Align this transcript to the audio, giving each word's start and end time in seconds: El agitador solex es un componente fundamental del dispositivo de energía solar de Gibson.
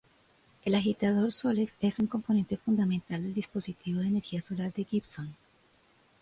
El 0.65 0.73
agitador 0.73 1.31
solex 1.31 1.73
es 1.79 1.99
un 1.99 2.07
componente 2.07 2.57
fundamental 2.57 3.21
del 3.21 3.35
dispositivo 3.35 3.99
de 3.99 4.07
energía 4.07 4.41
solar 4.41 4.73
de 4.73 4.85
Gibson. 4.85 5.35